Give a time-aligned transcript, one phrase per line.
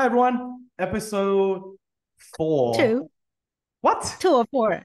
[0.00, 1.76] Hi everyone, episode
[2.36, 2.74] four.
[2.74, 3.10] Two.
[3.80, 4.02] What?
[4.18, 4.82] Two or four?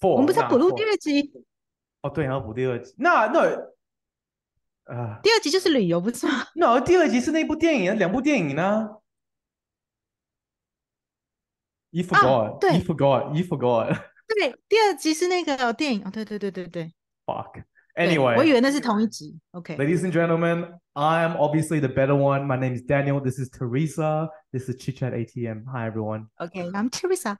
[0.00, 1.22] Four.我们不是要补录 Nah, 第二集？
[1.22, 1.42] four.
[2.02, 2.94] 哦，对，还要补第二集。
[2.98, 3.40] 那那
[4.84, 6.46] 呃，第二集就是旅游，不是吗？
[6.54, 8.88] 那第二集是那部电影，两部电影呢？
[11.90, 12.58] You forgot.
[12.60, 13.34] 对 You forgot.
[13.34, 13.98] You forgot.
[14.28, 16.94] 对，第二集是那个电影哦，对对对对对。
[17.26, 17.64] Fuck.
[17.95, 18.37] 对 Anyway.
[18.37, 19.37] 我以为那是同一集。
[19.51, 19.77] OK。
[19.77, 22.45] Ladies and gentlemen, I am obviously the better one.
[22.45, 23.19] My name is Daniel.
[23.21, 24.29] This is Teresa.
[24.51, 25.65] This is Chit Chat ATM.
[25.65, 26.27] Hi everyone.
[26.37, 27.37] OK，I'm Teresa。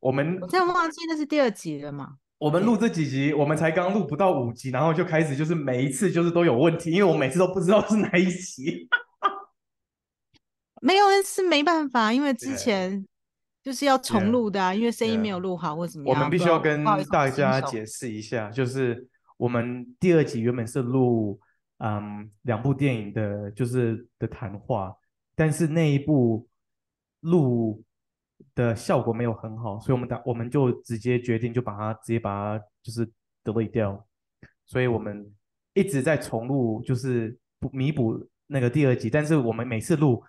[0.00, 2.16] 我们我真的忘记那是第二集了嘛？
[2.38, 8.88] 我们录这几集，我们才刚录不到五集，然后就开始就是每一次就是都有问题，因为我每次都不知道是哪一集。
[10.82, 13.06] 没有，是没办法，因为之前
[13.64, 16.14] 就是要重录的啊，因为声音没有录好或怎么样。
[16.14, 21.40] 我们必须要跟大家解释一下，就是我们第二集原本是录
[21.78, 24.94] 嗯两部电影的，就是的谈话，
[25.34, 26.46] 但是那一部
[27.20, 27.82] 录
[28.54, 33.10] 的效果没有很好，所以我们打我们就直接决定就把它直接把它就是
[33.42, 34.06] delete 掉，
[34.66, 35.26] 所以我们
[35.72, 40.22] 一直在重录，就是补弥补那个第二集，但是我们每次录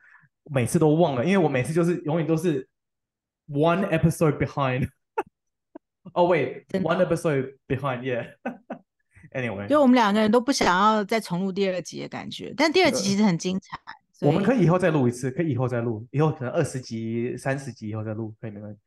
[0.45, 2.65] 每次都忘了，因为我每次就是永远都是
[3.47, 4.89] one episode behind。
[6.13, 8.35] 哦、oh,，wait，真的 one episode behind，yeah。
[9.31, 13.77] Anyway，就我们两个人都不想要再重录第二集的感觉，但第二集其实很精彩。
[14.21, 18.79] 我们可以以后再录一次，可以以后再录，以后可能二十集、三十集以后再录，可以没关系。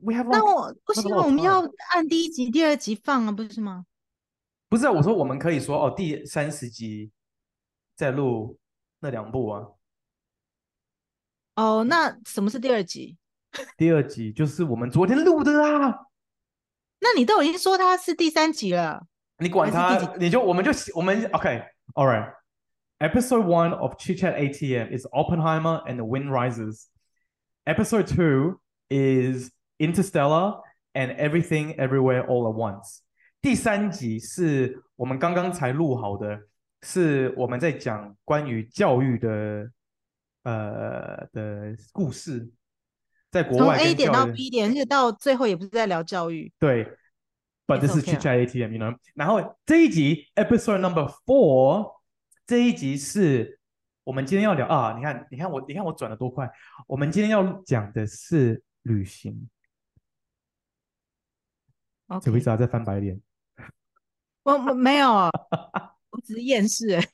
[0.00, 1.60] We have 那我不行我们要
[1.92, 3.84] 按第一集、第二集放啊，不是吗？
[4.70, 7.10] 不是啊，我说我们可以说哦，第三十集
[7.94, 8.58] 再录
[9.00, 9.66] 那两部啊。
[11.56, 13.18] 哦，那什么是第二集？
[13.76, 16.06] 第二集就是我们昨天录的啊，
[17.00, 19.06] 那你都已经说它是第三集了，
[19.38, 22.34] 你管还是第他，你就我们就我们 OK，All right。
[22.98, 26.88] Episode one of Chit Chat ATM is Oppenheimer and the Wind Rises.
[27.64, 28.60] Episode two
[28.90, 30.60] is Interstellar
[30.92, 32.98] and Everything Everywhere All at Once.
[33.40, 36.42] 第三集是我们刚刚才录好的，
[36.82, 39.70] 是我们在讲关于教育的
[40.42, 42.50] 呃的故事，
[43.30, 46.52] 在国从外 A 点到 B 点，而且到最后也不是在聊教育。
[46.58, 46.84] 对
[47.66, 48.96] ，But It's this is okay Chit Chat ATM，you know。
[49.14, 52.00] 然后这一集 Episode Number Four，
[52.46, 53.60] 这一集是
[54.02, 56.50] 我们今天要聊啊，你看，你看我，你看我转的多快。
[56.88, 59.48] 我们今天要讲的是旅行。
[62.08, 63.20] OK，Teresa 在翻白脸。
[64.42, 65.30] 我我没有啊，
[66.10, 67.08] 我只是厌世欸。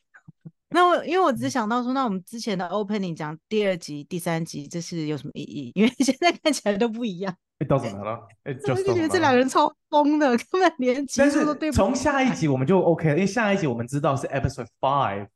[0.77, 5.73] 那我因为我只是想到说，那我们之前的 opening 讲第二集、第三集，这是有什么意义？
[5.75, 8.21] 因为现在看起来都不一样，It doesn't matter.
[8.45, 15.29] It 我 just 就觉得这两.人超疯的， 根本连集但数都对不是从下一集我们就 OK 了，因为下一集我们知道是 Episode Five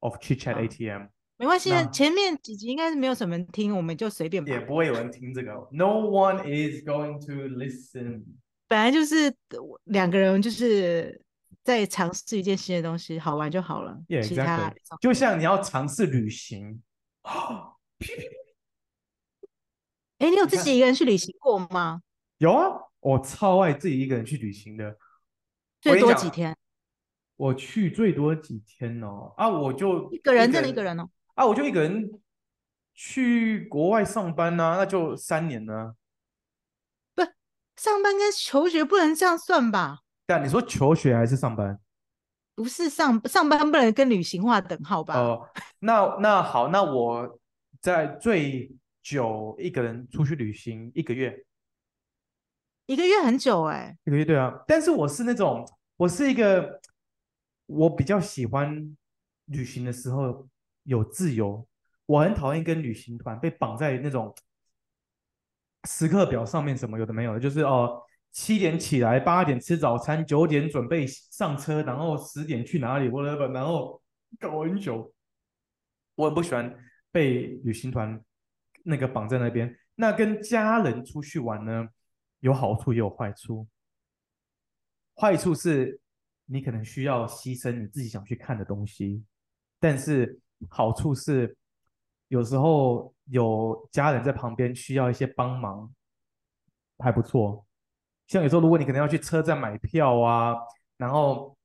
[0.00, 1.06] of Chit Chat 啊 ATM，
[1.38, 4.58] 没关系，前面几集应该是没有什么人听，我们就随便吧也。
[4.58, 5.52] 不会有人听这个。
[5.70, 8.24] No one is going to listen.
[8.66, 9.32] 本来就是
[9.84, 11.20] 两个人就是
[11.62, 13.98] 在尝试一件新的东西，好玩就好了。
[14.08, 15.00] Yeah, 其他 exactly.
[15.00, 16.82] 就像你要尝试旅行，
[20.18, 22.02] 哎，你有自己一个人去旅行过吗？
[22.38, 24.96] 有啊，我超爱自己一个人去旅行的。
[25.80, 26.56] 最多几天？
[27.36, 29.32] 我去最多几天哦？
[29.36, 31.08] 啊，我就一个人，真的一个人哦。
[31.34, 32.20] 啊，我就一个人
[32.94, 35.94] 去国外上班啊、那就三年呢。
[37.76, 40.00] 上班跟求学不能这样算吧？
[40.30, 41.76] 但你说求学还是上班？
[42.54, 45.18] 不是上上班不能跟旅行划等号吧？
[45.18, 45.48] 哦，
[45.80, 47.40] 那那好，那我
[47.80, 48.70] 在最
[49.02, 51.44] 久一个人出去旅行一个月，
[52.86, 54.62] 一个月很久哎、一个月对啊。
[54.68, 56.80] 但是我是那种，我是一个，
[57.66, 58.96] 我比较喜欢
[59.46, 60.46] 旅行的时候
[60.84, 61.66] 有自由，
[62.06, 64.32] 我很讨厌跟旅行团被绑在那种
[65.88, 68.00] 时刻表上面，什么有的没有的，就是哦，
[68.32, 74.00] 七点起来，八点吃早餐，九点准备上车，然后十点去哪里，whatever，然后
[74.38, 75.12] 搞很久。
[76.14, 76.76] 我很不喜欢
[77.10, 78.22] 被旅行团
[78.84, 79.76] 那个绑在那边。
[79.94, 81.88] 那跟家人出去玩呢，
[82.40, 83.66] 有好处也有坏处。
[85.16, 86.00] 坏处是
[86.46, 89.24] 你可能需要牺牲你自己想去看的东西，
[89.78, 90.38] 但是
[90.68, 91.56] 好处是
[92.28, 95.92] 有时候有家人在旁边需要一些帮忙，
[96.98, 97.66] 还不错。
[98.30, 100.54] 像有时候如果你可能要去车站买票啊，
[100.96, 101.56] 然后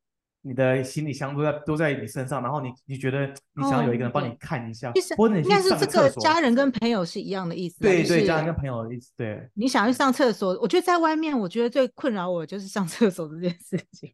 [0.41, 7.87] 你的行李箱都在都在你身上，然后你你觉得你想要有一个人帮你看一下，其实或者你应该是这个家人跟朋友是一样的意思啊。
[7.87, 9.47] 对对，家人跟朋友的意思，对。
[9.53, 14.11] 你想去上厕所，我觉得在外面，我觉得最困扰我就是上厕所这件事情。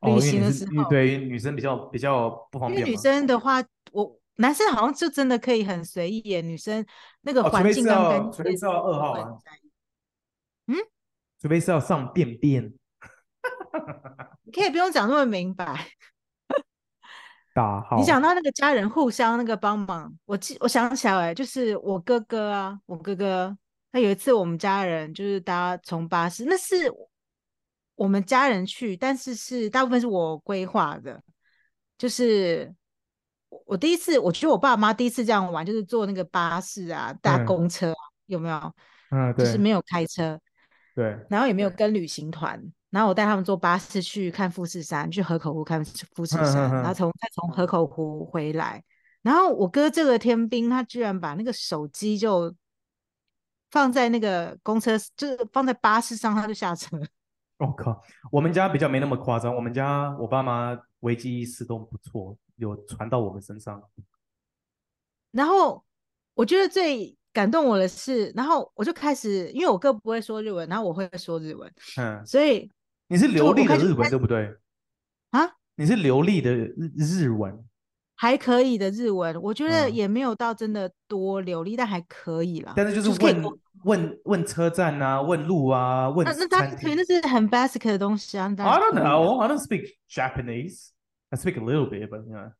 [0.00, 2.96] 哦，旅行的时候，对于女生比较比较不方便因为女。
[2.96, 3.62] 生的话，
[3.92, 6.84] 我男生好像就真的可以很随意耶，女生
[7.20, 9.40] 那个环境刚刚除非是要二号
[11.42, 12.62] 除非是要上便便，
[14.46, 15.88] 你可以不用讲那么明白。
[17.52, 23.58] 打好，你讲到那个家人互相那个帮忙，我记我想起来，就是我哥哥啊，我哥哥
[23.90, 26.88] 他有一次我们家人就是搭从巴士，那是
[27.96, 31.20] 我们家人去，但是是大部分是我规划的，
[31.98, 32.72] 就是。
[33.66, 38.74] 我第一次，我觉得我爸妈第一次这样玩，就是坐那个巴士啊，搭公车，嗯、有没有？
[39.10, 40.40] 嗯，就是没有开车，
[40.94, 41.18] 对。
[41.28, 42.60] 然后也没有跟旅行团，
[42.90, 45.84] 然后我带他们坐巴士去看富士山，去河口湖看
[46.14, 48.82] 富士山，嗯、然后从再从河口湖回来。
[49.22, 52.54] 然后我哥这个天兵，他居然把那个手机就
[53.70, 56.96] 放在那个公车，就是放在巴士上，他就下车。
[57.58, 62.36] 我、哦、靠，我们家比较没那么夸张，我们家我爸妈危机意识都不错。
[62.56, 63.82] 有传到我们身上，
[65.32, 65.82] 然后
[66.34, 72.70] 我觉得最感动我的是，然后我就开始，因为我哥不会说日文，然后我会说日文，嗯，所以
[73.08, 74.54] 你是流利的日文对不对？
[75.30, 77.58] 啊，你是流利的日日文，
[78.14, 82.74] 还可以的日文，我觉得也没有到真的多流利，嗯、但还可以啦。
[82.76, 88.44] 但是就是问问问，问车站啊，问路啊，问那那他可以，那是很 basic 的东西啊。
[88.58, 90.90] I don't know, I don't speak Japanese.
[91.30, 92.52] I speak a little bit, but you know.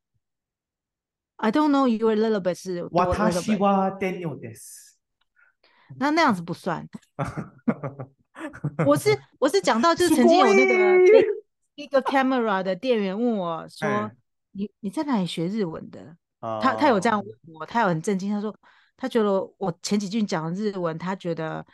[1.42, 2.84] I don't know you a little bit 是。
[2.84, 4.96] 私は Daniel です。
[5.98, 6.88] 那那样子不算。
[8.86, 11.26] 我是我是讲到就是曾经有那个
[11.76, 14.12] 一个 camera 的店员问我说：“欸、
[14.52, 18.56] 你你在哪里学日文的？”哦、他他有这样问我，他有很震惊，他说
[18.96, 21.66] 他觉得我前几句讲的日文，他觉得。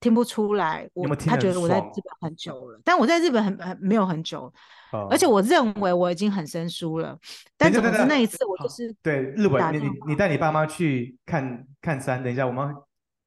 [0.00, 4.52] 听不出来，我他觉得我在日本很久了，但我在日本很很没有很久，
[4.92, 7.18] 哦、而且我认为我已经很生疏了。
[7.58, 12.74] 但总之那一次我就是对日本，你你带你爸妈去看看山，等一下我们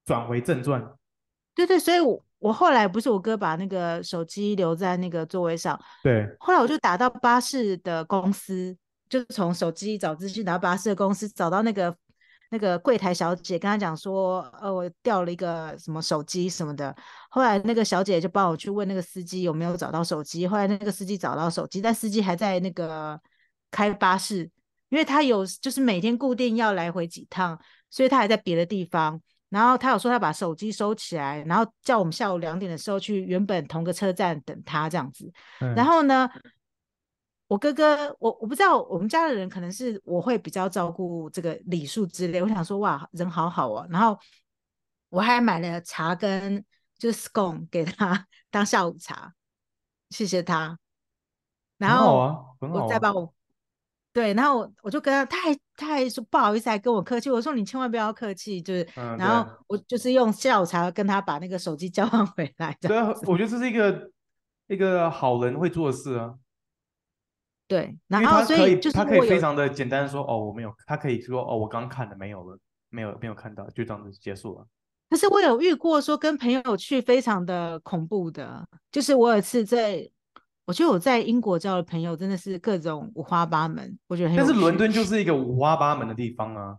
[0.04, 0.84] 转回正传。
[1.54, 8.76] 对对，所以我我后来不是我哥把那个手机留在那个座位上，对，后来我就打到巴士的公司，
[9.08, 11.96] 就从手机找资讯，打到巴士的公司找到那个。
[12.54, 16.96] 那个柜台小姐跟他讲说，呃，我掉了一个什么手机什么的。
[17.32, 20.48] 后来那个小姐就帮我去问那个司机有没有找到手机。
[20.48, 23.20] 后来那个司机找到手机，但司机还在那个
[23.72, 24.44] 开巴士，
[24.90, 27.60] 因为他有就是每天固定要来回几趟，
[27.90, 29.20] 所以他还在别的地方。
[29.50, 35.28] 然后他有说他把手机收起来，然后叫我们下午两点的时候去原本同个车站等他这样子。
[35.62, 36.30] 嗯、然后呢？
[37.48, 42.42] 我哥哥，我我不知道，我们家的人可能是我会比较照顾这个礼数之类。
[42.42, 43.86] 我想说，哇，人好好哦。
[43.90, 44.18] 然后
[45.10, 46.64] 我还买了茶跟
[46.98, 49.34] 就是 scone 给他当下午茶，
[50.10, 50.80] 谢谢他。
[51.78, 53.32] 然后我再把我，
[54.14, 57.30] 对，然后我我就跟他，他还他还说不好意思，还跟我客气。
[57.30, 62.76] 我说你千万不要客气，就是，嗯、然后我就是用下午茶跟他把那个手机交换回来。
[62.80, 64.10] 对啊，我觉得这是一个
[64.68, 66.34] 一个好人会做的事啊。
[67.74, 72.60] 对，然后所以就是他可以非常的简单说哦，我没有，他可以说哦，我刚看的没有了，
[72.90, 74.68] 没有没有看到，就这样子结束了。
[75.10, 80.08] 可是我有遇过说跟朋友去非常的恐怖的，就是我有一次在，
[80.66, 84.38] 我觉得我在英国交的朋友真的是各种五花八门，我觉得很。
[84.38, 86.78] 但是伦敦就是一个五花八门的地方啊。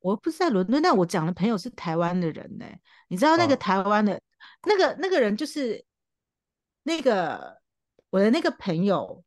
[0.00, 2.80] 我不是在伦敦，但我讲的朋友是台湾的人呢、欸。
[3.06, 4.20] 你知道那个台湾的、哦、
[4.66, 5.84] 那个那个人就是
[6.82, 7.58] 那个
[8.10, 9.22] 我的那个朋友。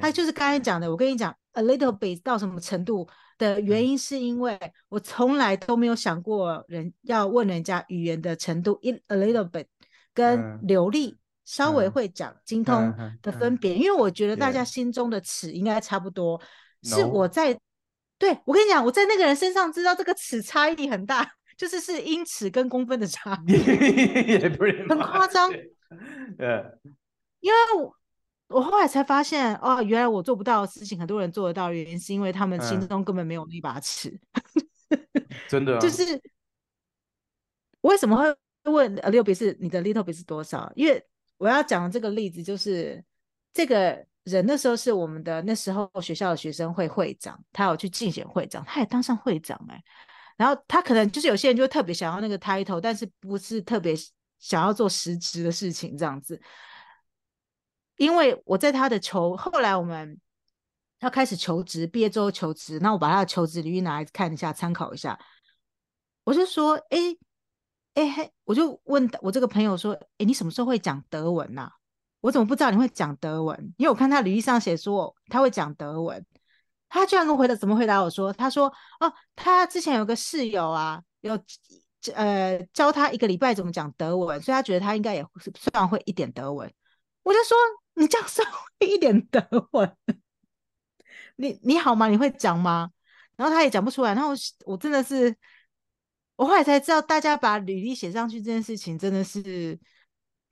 [0.00, 4.56] 他就是刚才讲的，我跟你讲，a little bit 到什么程度的原因，是因为
[4.88, 9.66] 我从来都没有想过人要问人家语言的程度，in a little bit
[10.12, 16.40] 跟流利稍微会讲精通的分别，因为我觉得大家心中的尺应该差不多。
[16.82, 17.58] 是我在
[18.16, 23.58] 对我跟你讲，我在那个人身上知道这个尺差异很大，就是是英尺跟公分的差别，
[24.88, 25.50] 很夸张。
[26.38, 26.62] 呃
[27.40, 27.92] 因为我。
[28.48, 34.10] 我后来才发现，哦，原来我做不到的事情，很多人做得到，原因是因为他们心中根本没有那把尺。
[34.90, 36.20] 嗯、真的、啊，就是
[37.80, 38.36] 为什么会
[38.70, 40.70] 问 a little bit 是你的 little bit 是多少？
[40.76, 41.02] 因为
[41.38, 43.02] 我要讲的这个例子就是，
[43.52, 49.84] 这个人那时候是我们的那时候学校的学生会会长，他有去竞选会长，他也当上会长哎、欸。
[50.36, 53.94] 然后他可能就是有些人就特别想要那个 title，但是不是特别
[54.38, 56.40] 想要做实质的事情这样子。
[57.96, 60.20] 因为我在他的求，后来我们
[60.98, 65.18] 他开始求职，毕业之后求职，那我把他的求职履历拿来看一下，参考一下。
[66.24, 66.98] 我就说，哎，
[67.94, 71.72] 哎，我就问我这个朋友说，哎，你什么时候会讲德文呐、啊？
[72.20, 73.74] 我怎么不知道你会讲德文？
[73.76, 76.24] 因为我看他履历上写说他会讲德文。
[76.88, 81.38] 他居然跟我回答怎么回答我说，他说哦，他之前有个室友啊，有
[82.14, 86.72] 呃教他一个礼拜怎么讲德文，所以他觉得他应该也算会一点德文。
[87.22, 87.56] 我就说
[87.94, 89.40] 你这样算会一点德
[89.72, 89.96] 文？
[91.36, 92.08] 你你好吗？
[92.08, 92.90] 你会讲吗？
[93.36, 94.14] 然后他也讲不出来。
[94.14, 94.36] 然后我，
[94.66, 95.34] 我真的是，
[96.36, 99.78] 我后来才知道，大家把履历写上去这件事情真的是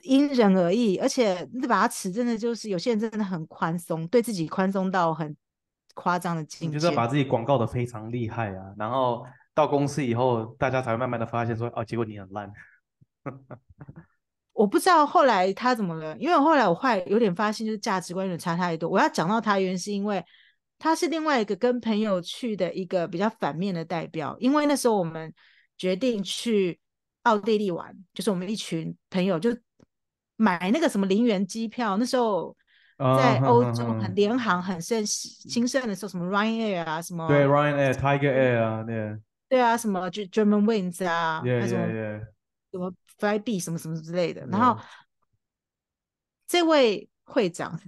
[0.02, 5.36] 因人而异，而且那把尺真的就是有些人真的很宽松，对自己宽松到很。
[5.94, 12.50] 夸张的境界，就是把自己广告的非常厉害啊，然后到公司以后，大家才会慢慢的发现说，哦，结果你很烂。
[14.52, 18.88] 我不知道后来他怎么了，因为后来我后来有点发现，就是价值观有点差太多。
[18.88, 20.24] 我要讲到他原因是因为
[20.78, 25.32] 他是另外一个跟朋友去的一个比较反面的代表，因为那时候我们
[25.76, 26.78] 决定去
[27.22, 29.56] 奥地利玩，就是我们一群朋友就
[30.36, 32.56] 买那个什么零元机票，那时候。
[33.18, 39.18] 在欧洲很联航很盛兴盛的时候，什么 Ryanair 啊，什么对 Ryanair、Tiger Air 啊，对
[39.48, 41.78] 对啊，什么就 German Wings 啊，那种
[42.70, 42.92] 什么
[43.22, 44.44] Flybe 什么什么之类的。
[44.46, 44.82] 然后
[46.48, 47.78] 这位会长，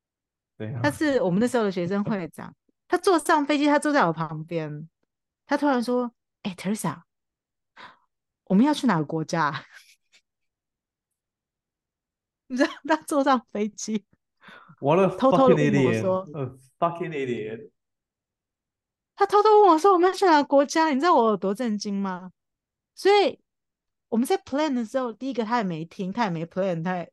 [0.58, 2.54] 对，他是我们那时候的学生 会长，
[2.86, 4.88] 他坐上飞机，他坐在我旁边，
[5.46, 7.00] 他突然说：“哎，Teresa，
[8.44, 9.64] 我们要去哪个国家？”
[12.48, 14.04] 你知道他坐上飞机。
[14.78, 16.28] 我了，偷偷的问我说
[16.78, 17.70] ：“fucking idiot！”
[19.14, 22.30] 他偷偷问我说：“我们要去哪个国家？”你知道我有多震惊吗？
[22.94, 23.40] 所以
[24.12, 27.10] 我们在 plan 的时候，第一个他也没听，他也没 plan，他也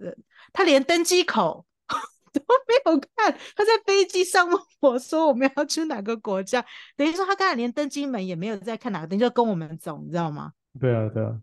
[0.52, 3.32] 他连登机口 都没有看。
[3.56, 6.64] 他在飞机上问我说：“我们要去哪个国家？”
[6.98, 10.52] 等于说他刚才连登机门也没有在看哪个灯，就跟我们走，你知道吗？
[10.78, 11.40] 对啊，对啊。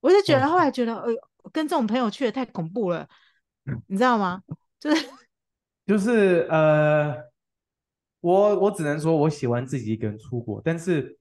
[0.00, 1.18] 我就觉得后来觉得，哎呦，
[1.52, 3.06] 跟这种朋友去的太恐怖了，
[3.88, 4.42] 你知道吗？
[4.80, 5.08] 就是，
[5.84, 7.14] 就是呃，
[8.20, 11.18] 我我只能说我喜欢自己一个人出国，但是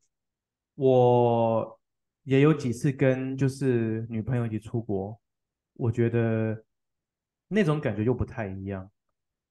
[0.75, 1.77] 我
[2.25, 5.19] 也有几次跟就是女朋友一起出国，
[5.73, 6.63] 我觉得
[7.47, 8.91] 那种感觉又不太一样。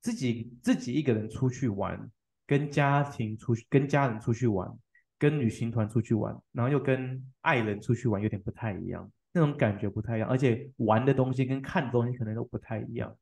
[0.01, 2.11] 自己自己一个人出去玩，
[2.47, 4.71] 跟家庭出去，跟家人出去玩，
[5.19, 13.17] 跟旅行团出去玩，然后又跟爱人出去玩，有点不太一样，那种感觉不太一样，而且玩的东西跟看的东西可能都不太一样。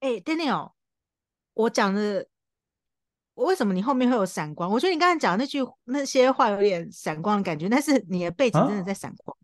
[0.00, 0.72] 哎，Daniel，
[1.52, 2.28] 我讲的，
[3.34, 4.70] 为什么你后面会有闪光？
[4.70, 9.36] 我觉得你刚才讲的那句那些话有点闪光的感觉，但是你的背景真的在闪光，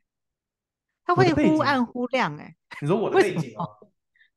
[1.05, 2.37] 它会忽暗忽亮。
[2.37, 3.67] 哎，你说我的背景啊？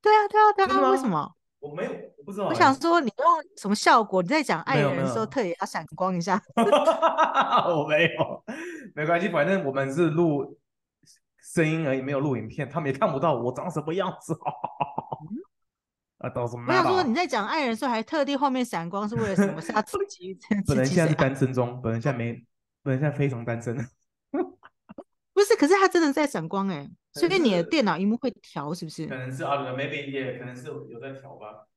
[0.02, 1.32] 对啊，对啊，对啊，为什么？
[1.60, 2.48] 我没有，我不知道。
[2.48, 3.26] 我想说，你用
[3.58, 4.22] 什么效果？
[4.22, 6.42] 你在讲爱人的时候特别要闪光一下？
[6.58, 8.44] 我没有，
[8.96, 10.60] 没关系，反正我们是录
[11.42, 14.36] 声音而已，没有录影片，他们也看不到我长什么样子。
[16.24, 19.60] 我想说你在讲爱人的时候还特地后面闪光是为了什么？
[19.60, 20.38] 是他自己？
[20.66, 22.34] 本人现在是单身中，本人现在没，
[22.82, 23.76] 本人现在非常单身。
[25.34, 29.06] 不是，可是他真的在闪光哎，所以你的电脑荧幕会调是不是？
[29.08, 31.68] 可能是啊，maybe 也可能是有在调吧。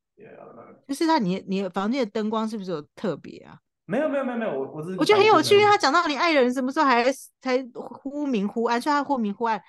[0.87, 3.59] 就是他，你你房间的灯光是不是有特别啊？
[3.87, 7.05] 没有没有没有没有，我我我觉得很有趣，因为他讲到你爱人什么时候还
[7.41, 9.61] 才忽明忽暗，所以他忽明忽暗。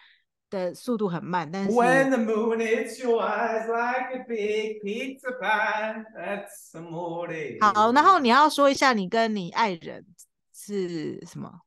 [0.49, 1.71] 的速度很慢，但是。
[1.71, 7.59] When the moon hits your eyes like a big pizza pie, that's mood.
[7.61, 10.05] 好，然后你要说一下你跟你爱人
[10.53, 11.61] 是什么？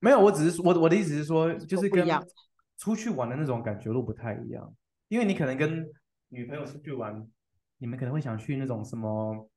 [0.00, 2.06] 没有，我只是我我的意思是说，就是跟
[2.78, 4.74] 出去玩的那种感觉都不太一样。
[5.08, 5.86] 因为你可能跟
[6.28, 7.26] 女朋友出去玩，
[7.78, 9.48] 你们可能会想去那种什么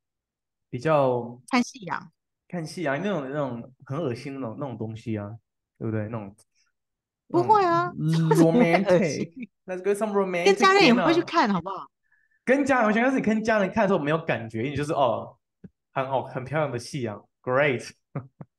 [0.69, 2.11] 比较看夕阳，
[2.47, 5.29] 看夕阳那种那种很恶心那种那种东西啊，
[5.77, 6.03] 对不对？
[6.09, 6.35] 那种。
[7.29, 11.85] 不会啊，romantic，那跟 some romantic，跟家人也会去看，好不好？
[12.43, 15.37] 跟家人，我想要是你跟家人看的时候没有感觉，你就是哦，
[15.93, 17.87] 很好，很漂亮的夕阳，great，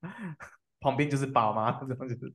[0.81, 2.33] 旁边就是爸妈，这样就是。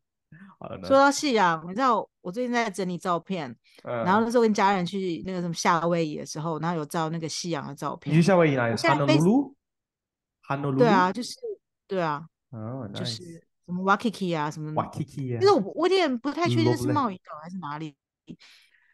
[0.84, 8.14] 说到夕阳，你知道我最近在整理照片，然后那时候跟家人去那个什么夏威夷的时候，然后有照那个夕阳的照片。
[8.14, 8.76] 你去夏威夷哪里？
[8.76, 9.56] 汉诺鲁鲁，
[10.42, 10.84] 汉诺鲁鲁。
[10.84, 11.36] 对啊，就是
[11.88, 13.48] 对啊，哦，就是。
[13.66, 15.40] 什么 Waikiki 啊，什么 Waikiki 啊？
[15.40, 17.96] 就是我我有点不太确定是贸易岛还是哪里。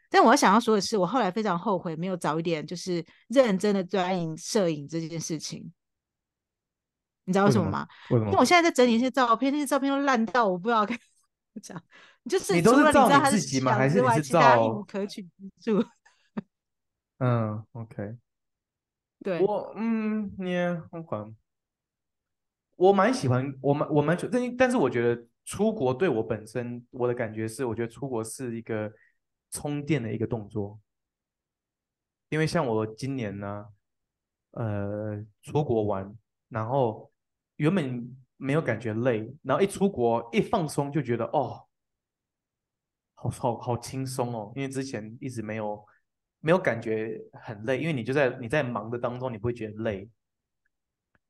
[0.10, 5.72] 但我要想要说的是，我后来非常后悔没有早一点就是认真的钻研摄影这件事情。
[7.26, 7.88] 你知道为什么吗？
[8.10, 8.26] 为什么？
[8.28, 11.02] 因为我现在在整理一些照片，那些照片都烂到我不知道该怎
[11.54, 11.82] 么讲。
[12.30, 13.74] 就是你都是照你自己吗？
[13.74, 14.58] 还是你是照？
[14.58, 15.88] 一无可取之处。
[17.20, 18.18] 嗯，OK。
[19.24, 19.40] 对。
[19.40, 20.56] 我嗯，你
[20.92, 21.34] 很管。
[22.82, 28.92] 我蛮喜欢，我蛮我蛮喜，但但是我觉得出国对我本身，我的感觉是，我觉得出国是一个
[29.52, 30.80] 充电的一个动作。
[32.30, 33.68] 因为像我今年呢，
[34.52, 36.12] 呃，出国玩，
[36.50, 37.12] 然后
[37.58, 41.68] 原本没有感觉累，然后一出国一放松就觉得哦，
[43.14, 45.86] 好好好轻松哦，因为之前一直没有
[46.40, 50.10] 没有感觉很累，因为你就在你在忙的当中，你不会觉得累。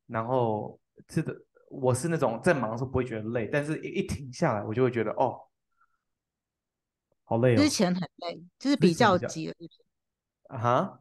[0.08, 0.80] 然后
[1.10, 1.36] 是的，
[1.70, 5.40] 我是那种在忙的时候不会觉得累，但是一一停下来，我就会觉得哦，
[7.24, 7.58] 好累哦。
[7.58, 9.54] 之前很累，就是比较急了，
[10.50, 11.00] 啊哈，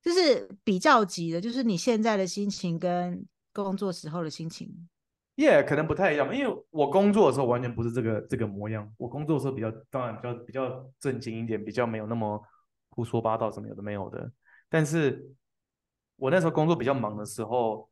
[0.00, 4.88] 就是比较急的，就是你现在的心情跟工作时候的心情，
[5.36, 12.42] 耶，yeah, 可能不太一样，因为我工作的时候完全不是这个这个模样，我工作的时候比较当然比较比较正经一点，比较没有那么
[12.90, 14.32] 胡说八道什么有的没有的，
[14.68, 15.28] 但是
[16.16, 17.90] 我那时候工作比较忙的时候。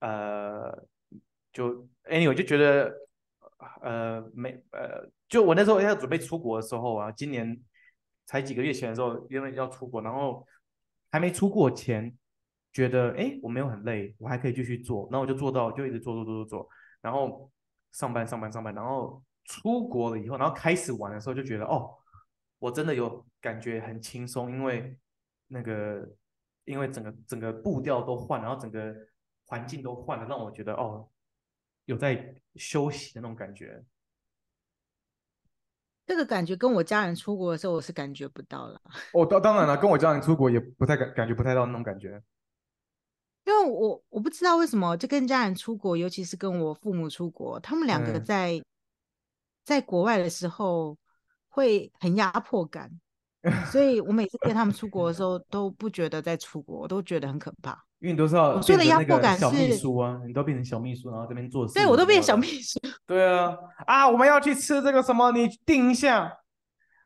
[0.00, 0.86] 呃，
[1.52, 2.94] 就 anyway 就觉得，
[3.82, 7.60] 呃，没呃，就我那时候要准备出国的时候啊，今年
[8.26, 10.46] 才几个月前的时候，因为要出国，然后
[11.10, 12.16] 还没出国前，
[12.72, 16.68] 觉得哎，我没有很累，我还可以继续做，然后我就做到，就一直做做做做做，
[17.00, 17.50] 然后
[17.90, 21.90] 上班上班上班，然后出国了以后，然后开始玩的时候，就觉得哦，
[22.60, 24.96] 我真的有感觉很轻松，因为
[25.48, 26.08] 那个，
[26.66, 28.94] 因为整个整个步调都换，然后整个。
[29.48, 31.08] 环境都换了，让我觉得哦，
[31.86, 33.82] 有在休息的那种感觉。
[36.04, 38.80] 这个感觉跟我家人出国的时候，我是感觉不到了。
[39.14, 42.22] 哦，当当然了，跟我家人出国也不太感感觉不太到那种感觉。
[43.46, 48.64] 因为我我不知道为什么，就跟家人出国，尤其是跟我父母出国，他们两个在、嗯、
[49.64, 50.98] 在国外的时候
[51.48, 53.00] 会很压迫感，
[53.70, 57.72] 所以我每次跟他们出国的时候 都不觉得在出国，我都觉得很可怕。
[58.00, 61.74] 因为你都是要变成那个小秘书啊，你都变成小秘书，然后这边做事。
[61.74, 62.78] 对，我都变成小秘书。
[63.06, 65.32] 对啊，啊，我们要去吃这个什么？
[65.32, 66.38] 你定一下。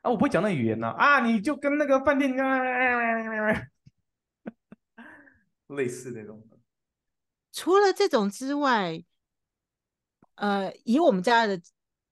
[0.02, 0.88] 啊，我不会讲那语言呐。
[0.98, 2.30] 啊，你就跟那个饭店
[5.68, 6.42] 类似那种。
[7.52, 9.02] 除了这种之外，
[10.34, 11.60] 呃，以我们家的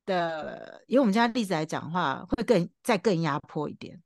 [0.06, 4.00] 的以我们家的例子来讲的话，会更再更压迫一点。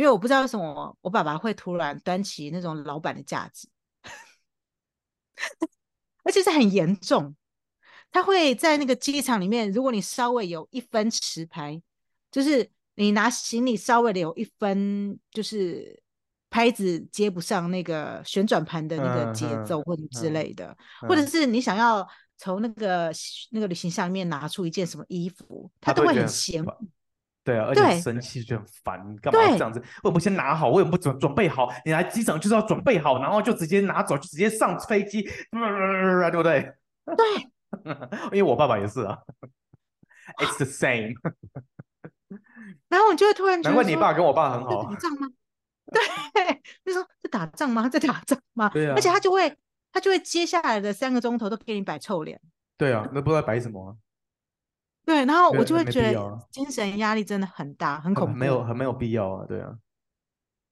[0.00, 3.68] 因为我不知道为什么我爸爸会突然端起那种老板的架子。
[6.22, 7.34] 而且是很严重，
[8.10, 11.80] 他会在那个机场里面，如果你稍微有一分持拍，
[12.30, 16.02] 就是你拿行李稍微的有一分，就是
[16.50, 20.76] 拍子接不上那个旋转盘的那个节奏或者之类的，
[21.08, 23.10] 或者是你想要从那个
[23.50, 26.64] 那个旅行箱里面拿出一件什么衣服，他都会很嫌。
[27.42, 29.80] 对啊，而且生气就很烦，你干嘛这样子？
[29.80, 30.68] 为什么不先拿好？
[30.70, 31.68] 为什么不准准备好？
[31.84, 36.72] 你来机场就是要准备好，然后就直接拿走，就直接上飞机，对不对？
[37.16, 37.26] 对，
[38.26, 39.18] 因为我爸爸也是啊
[40.38, 41.14] ，It's the same。
[42.88, 44.84] 然后你就会突然觉得，难怪你爸跟我爸很好。
[44.84, 45.28] 打仗吗？
[46.34, 47.88] 对，就说在打仗吗？
[47.88, 48.68] 在打仗吗？
[48.68, 48.94] 对啊。
[48.94, 49.56] 而且他就会，
[49.92, 52.40] 他就会接下来的三个钟头都给你摆臭脸。
[52.76, 53.96] 对啊，那不知道摆什么。
[55.10, 58.32] 对，然后我就会觉得精神压力真的很大，很恐怖。
[58.32, 59.76] 没有，很没有必要啊，对啊。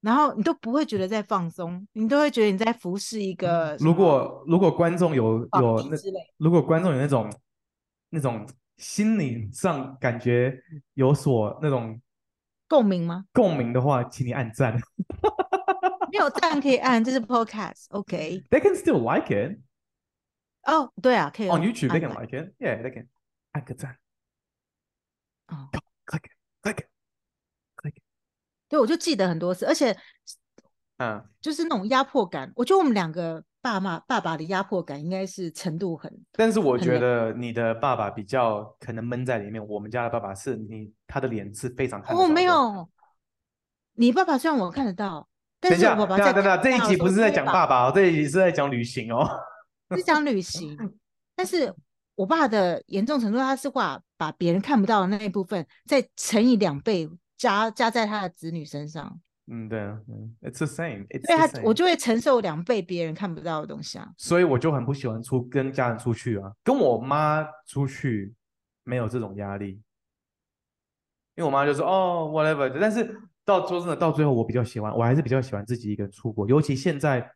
[0.01, 3.77] 然后你都不会觉得在放松，你都会觉得你在服侍一个。
[3.81, 5.97] 如果如果观众有有那，
[6.37, 7.29] 如果观众有那种
[8.11, 10.57] 那种心理上感觉
[10.95, 12.01] 有所那种
[12.69, 13.25] 共鸣吗？
[13.33, 14.81] 共鸣的话，请你按赞。
[16.13, 18.45] 没有赞可以 按，这是 podcast，OK。
[18.51, 19.59] They can still like it。
[20.63, 21.49] 哦，对啊，可以。
[21.49, 22.55] On YouTube they can like it.
[22.61, 23.09] Yeah, they can
[23.51, 23.97] 按个赞。
[25.49, 25.69] 哦
[26.07, 26.23] ，click
[26.63, 26.85] click
[27.77, 27.95] click，
[28.69, 29.97] 对，我就记得很多次，而且，
[30.99, 32.53] 嗯，就是那种压迫感。
[32.55, 39.67] 我觉得我们两个爸妈爸爸的压迫感应该是程度很，但是我觉得你的爸爸比较可能闷在里面。
[39.67, 42.15] 我们家的爸爸是你，他的脸是非常看。
[42.15, 42.89] 哦，没有，
[43.95, 45.27] 你爸爸虽然我看得到，
[45.61, 49.27] 但是我爸爸在等等，这一集不是在讲爸爸哦，这一集是在讲旅行哦，
[49.97, 50.77] 是讲旅行，
[51.35, 51.75] 但是。
[52.19, 59.21] 我爸的严重程度，他是把把别人看不到的那一部分，再乘以两倍加加在他的子女身上。
[59.47, 61.07] 嗯，对啊，嗯，It's the same。
[61.25, 64.13] 所以他我就会承受两倍别人看不到的东西啊。
[64.17, 68.35] 所以我就很不喜欢出跟家人出去啊，跟我妈出去
[68.83, 69.81] 没有这种压力，
[71.37, 72.69] 因为我妈就说哦，whatever。
[72.81, 77.33] 但是到说真的，到最后我比较喜欢，我还是比较喜欢自己一个人出国，尤其现在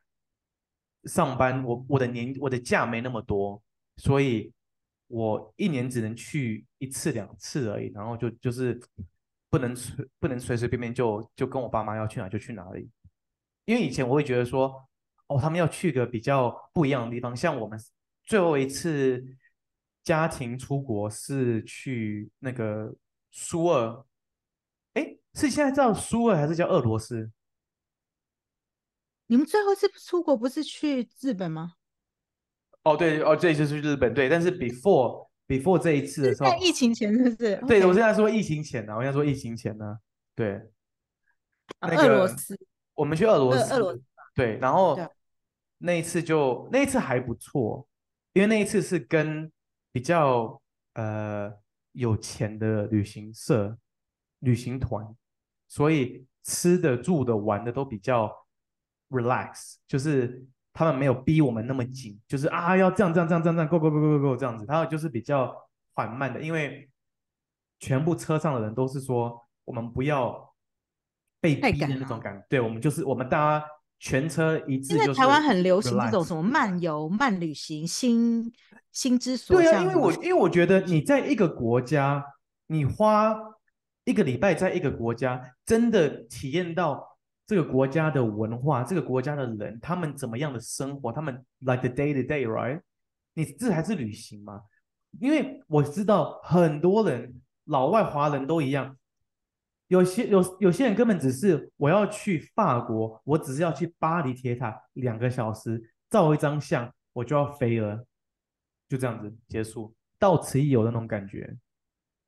[1.04, 3.62] 上班，我我的年我的假没那么多，
[3.98, 4.52] 所以。
[5.12, 8.80] 我一年只能去一次两次而已，然后就就是
[9.50, 12.88] 不能随不能随随便便就就跟我爸妈要去哪就去哪里，
[13.66, 14.88] 因为以前我会觉得说，
[15.26, 17.78] 哦，他们要去个比较不一样的地方，像我们
[18.24, 19.22] 最后一次
[20.02, 22.94] 家庭出国是去那个
[23.30, 24.06] 苏俄，
[24.94, 27.30] 哎，是现在叫苏俄还是叫俄罗斯？
[29.26, 31.74] 你们最后一次出国不是去日本吗？
[32.84, 34.28] 哦，对，哦，这一次是日本，对。
[34.28, 37.56] 但是 before before 这一次的时候，在疫情前是不是？
[37.68, 37.86] 对，okay.
[37.86, 39.98] 我现在说疫情前呢，我现在说疫情前呢，
[40.34, 40.54] 对。
[41.78, 42.58] 啊那个、俄罗斯，
[42.94, 44.02] 我们去俄罗斯，俄罗斯，
[44.34, 44.98] 对，然后
[45.78, 47.86] 那一次就那一次还不错，
[48.32, 49.50] 因为那一次是跟
[49.92, 50.60] 比较
[50.94, 51.52] 呃
[51.92, 53.78] 有钱的旅行社、
[54.40, 55.06] 旅行团，
[55.68, 58.28] 所以吃的、住的、玩的都比较
[59.08, 60.44] relax，就是。
[60.74, 65.54] 他们没有逼我们那么紧，就是啊要这样这样这样这样这样 go go go go go 这样子，他们就是比较
[65.92, 66.88] 缓慢的，因为
[67.78, 70.54] 全部车上的人都是说我们不要
[71.42, 73.66] 被逼的那种感觉，对，我们就是我们大家
[73.98, 74.96] 全车一致。
[74.96, 78.50] 现在台湾很流行这种什么慢游、慢旅行、心
[78.92, 79.72] 心之所向。
[79.72, 82.24] 对啊，因为我因为我觉得你在一个国家，
[82.68, 83.36] 你花
[84.04, 87.11] 一个礼拜在一个国家，真的体验到。
[87.52, 91.12] 这个国家的文化，这个国家的人，他们怎么样的生活？
[91.12, 92.80] 他们 like the day to day，right？
[93.34, 94.62] 你这还是旅行吗？
[95.20, 98.96] 因为我知道很多人，老外华人都一样，
[99.88, 108.02] 有些有有些人根本只是我要去法国，我只是要去巴黎铁塔两个小时照一张相，我就要飞了，
[108.88, 111.54] 就这样子结束，到此一游的那种感觉。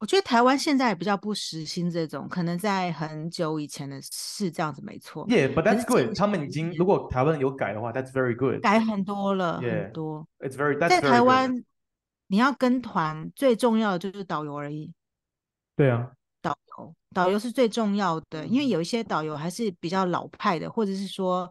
[0.04, 5.26] 我觉得台湾现在也比较不实行这种，可能在很久以前的是这样子，没错。
[5.28, 6.14] Yeah, but that's good.
[6.14, 8.60] 他们已经如果台湾有改的话，that's very good.
[8.60, 10.28] 改很多了，yeah, 很多。
[10.40, 11.64] It's very, that's very 在台湾，
[12.26, 14.92] 你要跟团最重要的就是导游而已。
[15.74, 16.10] 对啊，
[16.42, 21.50] 导游导游是最重要的，因为有一些导游还是比较老派的，或者是说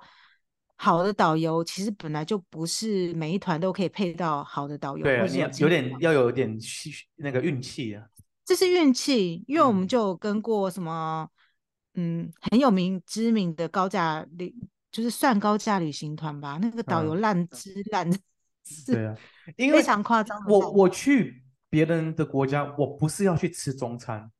[0.75, 5.03] 好的导游其实本来就不是每一团都可以配到好的导游。
[5.03, 6.55] 对啊，你有点要有点
[7.15, 8.05] 那个运气啊。
[8.45, 11.29] 这是运气，因为我们就有跟过什么，
[11.95, 14.53] 嗯，嗯，很有名知名的高价旅，
[14.91, 16.59] 就是算高价旅行团吧。
[16.61, 18.09] 那个导游烂之烂
[18.85, 19.15] 对啊，
[19.55, 20.37] 因为非常夸张。
[20.47, 24.31] 我我去别人的国家，我不是要去吃中餐，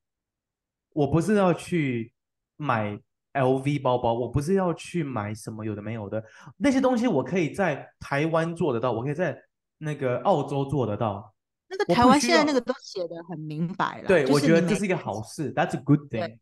[0.93, 2.13] 我不是要去
[2.57, 2.99] 买
[3.33, 6.23] LV 包包，我不是要去买什么有的没有的
[6.57, 9.37] 那些东西，我可以在台湾做得到，我可以在
[9.77, 11.32] 那个澳洲做得到。
[11.77, 16.37] 那个台湾现在那个都写的很明白了，对、就是，我觉得这是一个好事，That's a good thing。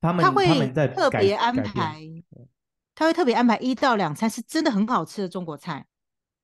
[0.00, 2.00] 他们他在特别安排，
[2.94, 5.86] 他会特别安排一到两餐是真的很好吃的中国菜，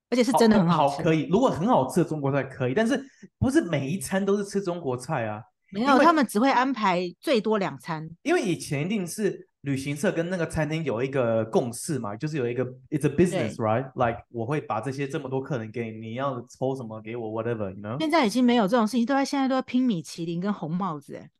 [0.08, 0.96] 而且是真的很好吃。
[0.96, 3.02] 好，可以，如果很好吃的中国菜可以，但是
[3.38, 5.42] 不是每一餐都是吃中国菜啊？
[5.72, 9.49] 没有，他们只会安排最多两餐，因为以前一定是。
[9.62, 17.98] 旅行社跟那个餐厅有一个共识嘛，就是有一个 it's a business right，like 我会把这些这么多客人给你，你要抽什么给我 whatever，you know。
[18.00, 21.30] 现在已经没有这种事情，都在现在都在拼米其林跟红帽子哎。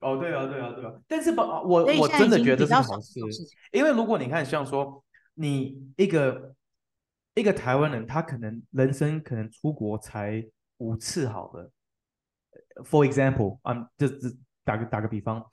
[0.00, 0.92] 哦，对啊，对啊，对啊。
[1.06, 3.20] 但是吧，我我真的觉得这是好事，
[3.70, 6.52] 因为如果你看像说你一个
[7.34, 10.44] 一个台湾人，他可能人生可能出国才
[10.78, 11.70] 五次好了
[12.84, 15.48] ，for example，啊、um，就只打个打个比方，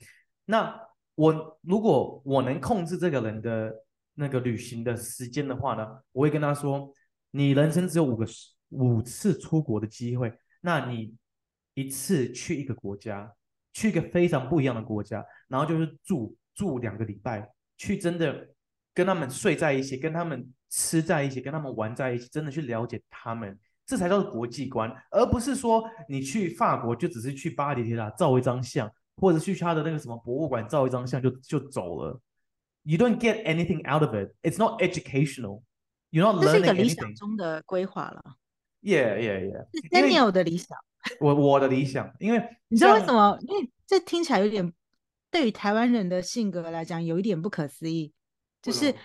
[0.46, 0.76] 那。
[1.16, 3.74] 我如果我能控制这个人的
[4.14, 6.94] 那个旅行的时间的话呢，我会跟他说：
[7.32, 8.26] 你人生只有五个
[8.70, 11.16] 五次出国的机会，那你
[11.74, 13.34] 一次去一个国家，
[13.74, 18.50] 去一个非常不一样的国家，然后就是住住两个礼拜，去真的
[18.94, 28.92] 跟他们睡在一起，跟他们吃在一起，跟他们玩在一起，真的去了解他们，这才叫做国际观，而不是说你去法国就只是去巴黎铁塔照一张相。
[29.18, 32.20] 或者去他的那个什么博物馆照一张相就就走了
[32.84, 34.34] ，You don't get anything out of it.
[34.42, 35.64] It's not educational.
[36.12, 36.44] You're not learning anything.
[36.44, 38.24] 这是一个理想中的规划了。
[38.82, 39.68] Yeah, yeah, yeah.
[39.74, 40.78] 是 Daniel 的理想。
[41.20, 43.38] 我我的理想，因为你知道为什么？
[43.48, 44.74] 因为这听起来有点，
[45.30, 48.12] 对于台湾人的性格来讲，有一点不可思议。
[48.62, 48.96] 就是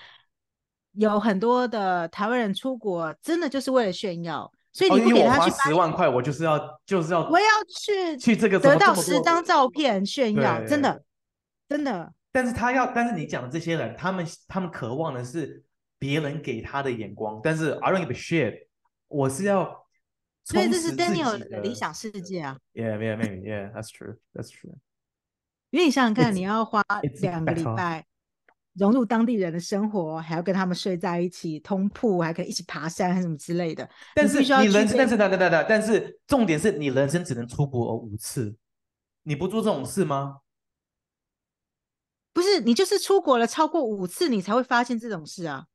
[0.92, 4.50] 有很多的台湾人出国，真的就是为了炫耀。
[4.72, 7.46] 所以你不给他去十万块，我就是要就是要我要
[7.78, 11.02] 去去这个得到十张照片炫耀，真的
[11.68, 12.12] 真的。
[12.32, 15.62] 但是他要，但是你讲的这些人，他们他们渴望的是
[15.98, 18.66] 别人给他的眼光，但是 I don't give a shit，
[19.08, 19.86] 我是要。
[20.44, 22.56] 所以这是 Daniel 的理想世界啊。
[22.72, 24.74] Yeah, yeah, maybe, yeah, that's true, that's true。
[25.70, 26.82] 因为你想想看，你要花
[27.20, 28.06] 两个礼拜。
[28.74, 33.88] 融入当地人的生活，还要跟他们睡在一起，通铺还可以一起爬山，还什么之类的。
[34.14, 38.56] 但是你人生，但是等等等等，但是重点是你人生只能出国五次，
[39.24, 40.38] 你不做这种事吗？
[42.32, 45.66] 不是，你就是出国了超过五次，你才会发现这种事啊。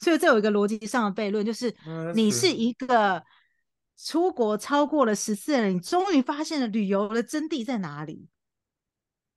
[0.00, 1.74] 所以这有一个逻辑上的悖论，就是
[2.14, 3.22] 你是一个
[3.96, 8.28] 出国超过了十次的人，你终于发现了旅游的真谛在哪里。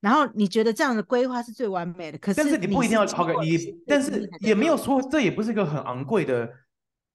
[0.06, 6.48] 然后你觉得这样的规划是最完美的，可是，但是你不一定要超个一，但是也没有说这也不是一个很昂贵的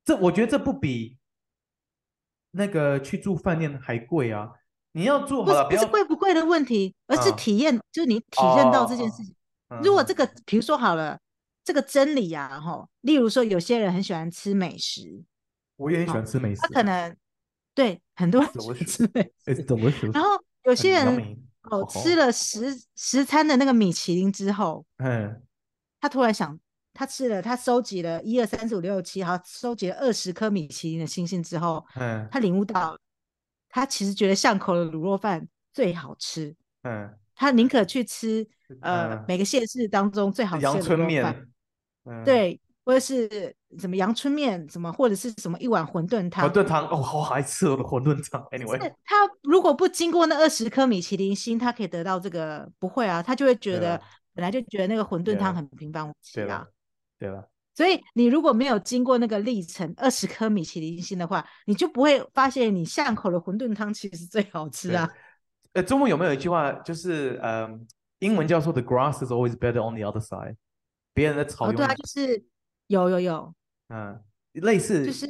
[0.04, 1.18] 这我觉得这不比
[2.52, 4.52] 那个去住饭店还贵啊！
[4.92, 9.34] 你要住好了，不是贵不贵的问题，而是体验，就是你体验到这件事情。
[9.82, 11.18] 如果这个，比如说好了，
[11.64, 15.24] 这个真理啊，哈，例如说有些人很喜欢吃美食，
[15.78, 17.16] 我也很喜欢吃美食，他可能
[17.74, 20.32] 对很多人喜欢吃美食，然后
[20.66, 25.42] 有些人哦吃了十十餐的那个米其林之后，嗯，
[26.00, 26.60] 他突然想。
[26.94, 33.00] 他吃了，他收集了一二三四五六七，好，收集了二十颗米其林的星星之后，嗯，他领悟到，
[33.70, 38.46] 他其实觉得巷口的卤肉饭最好吃，嗯，他宁可去吃
[38.82, 41.48] 呃、嗯、每个县市当中最好吃的阳春面，
[42.04, 48.42] 嗯、对，或者是什么阳春面，什么或者是什么一碗馄饨汤，馄饨汤哦，好爱吃我的馄饨汤。
[48.52, 54.02] Anyway，他如果不经过那二十颗米其林星，他可以得到这个不会啊，他就会觉得、啊、
[54.34, 56.68] 本来就觉得那个馄饨汤很平凡无奇啊。
[57.20, 57.46] 对吧？
[57.76, 65.08] 所以你如果没有经过那个历程，二十颗米其林星的话，你就不会发现你巷口的馄饨汤其实最好吃啊。
[65.74, 67.70] 呃，中文有没有一句话，就是呃，
[68.18, 70.56] 英文叫做 “The grass is always better on the other side”，
[71.14, 72.44] 别人的草哦，对啊，就是
[72.92, 73.56] 有有有，
[73.88, 75.26] 嗯，类似就是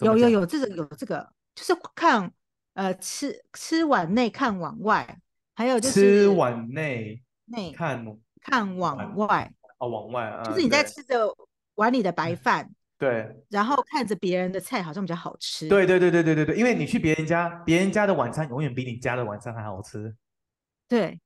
[0.00, 2.32] 有有有这个有这个，就是看
[2.74, 5.20] 呃吃吃碗内看碗外，
[5.54, 8.04] 还有就是吃碗内内看
[8.42, 9.52] 看碗外。
[9.78, 11.32] 哦，往外啊，就是你在吃着
[11.76, 12.68] 碗里的白饭，
[12.98, 20.12] 对，然后看着别人的菜好像比较好吃，对对对对对对对，因为你去别人家，别人家的晚餐永远比你家的晚餐还好吃，
[20.88, 21.20] 对，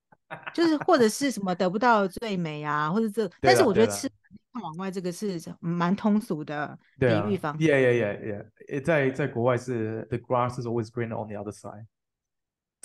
[0.53, 4.07] 就是或者是什么得不到最美啊，或者这， 但是我觉得吃
[4.53, 11.87] 看碗外这个是蛮通俗的比喻方，Yeah yeah yeah yeah，在在国外是 The grass is always greener on the other side，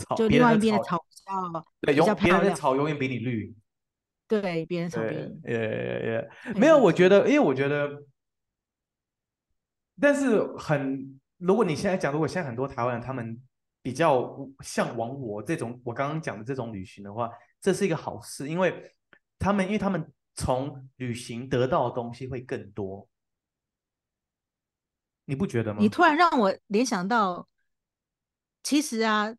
[0.16, 3.54] 就另外一边的草比较对，永别人的草永远比你绿。
[4.30, 6.78] 对，别人草原，也也也没有。
[6.78, 7.90] 我觉得，因为我觉得，
[10.02, 13.42] 但是很，如果你现在讲，如果现在很多台湾人他们
[13.82, 17.30] 比较向往我这种我刚刚讲的这种旅行的话，
[17.62, 18.94] 这是一个好事，因为
[19.40, 20.06] 他们因为他们
[20.38, 23.10] 从旅行得到的东西会更多，
[25.26, 25.80] 你不觉得吗？
[25.82, 27.50] 你突然让我联想到，
[28.64, 29.36] 其实啊。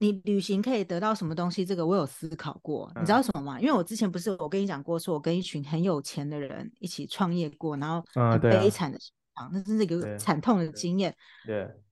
[0.00, 1.66] 你旅行可以得到什么东西？
[1.66, 3.58] 这个我有思考过，你知道什么吗？
[3.58, 8.98] 嗯、因为我之前不是我跟你讲过，说我跟一群很有钱的人一起创业过，然后很悲惨的
[9.32, 11.12] 啊，啊，那真是一个惨痛的经验。
[11.44, 11.64] 对。
[11.64, 11.82] 对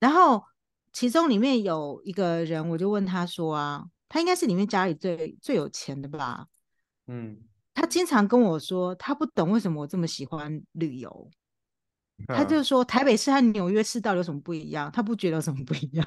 [0.00, 0.42] 然后
[0.92, 6.48] 其中里面有一个人，我就问他说啊，他应该是里面家里最最有钱的吧？
[7.06, 7.44] 嗯。
[7.74, 11.30] 他经常跟我说，他不懂为什么我这么喜欢旅游。
[12.28, 14.90] 嗯、他就说，台北市和纽约市到底有什么不一样？
[14.92, 16.06] 他不觉得有什么不一样。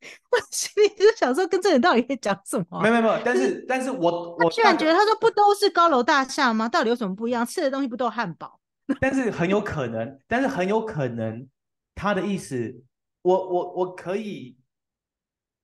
[0.30, 2.80] 我心里就想说，跟这人到底在讲什么？
[2.82, 6.68] 没有没有，但是但是我我居然觉得他说不都是高楼大厦吗？
[6.68, 7.46] 到底有什么不一样？
[7.46, 8.60] 吃的东西不都汉堡？
[9.00, 11.48] 但是很有可能，但是很有可能
[11.94, 12.82] 他的意思，
[13.22, 14.56] 我我我可以，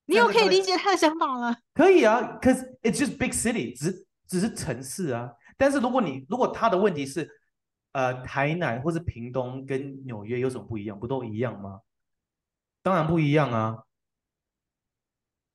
[0.05, 1.57] 你又可以理解他的想法了。
[1.73, 5.31] 可以啊，cause it's just big city，只只是城市啊。
[5.57, 7.29] 但是如果你如果他的问题是，
[7.93, 10.99] 呃，台南或是屏东跟纽约有什么不一样？
[10.99, 11.79] 不都一样吗？
[12.83, 13.83] 当然不一样啊。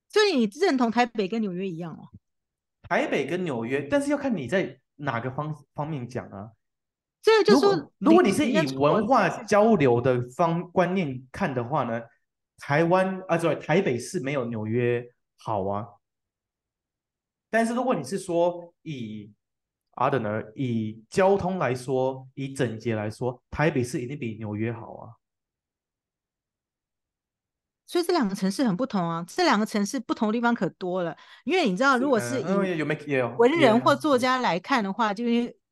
[0.09, 2.09] 所以你认同台北跟纽约一样哦？
[2.83, 6.51] 台北跟纽约，但是要看你在哪个方方面讲啊。
[7.23, 12.01] 所以就说如，如果你是以文化交流的方观念看的话呢，
[12.57, 15.07] 台湾啊，对，台北是没有纽约
[15.37, 15.87] 好啊。
[17.51, 19.31] 但是如果你是说以
[19.93, 25.13] I don't know，以交通来说，以整洁来说，台北市一定比纽约好啊。
[27.87, 31.15] 所以这两个城市很不同啊，这两个城市不同的地方可多了。
[31.45, 32.45] 因为你知道，如果是以
[33.37, 35.25] 文人或作家来看的话，就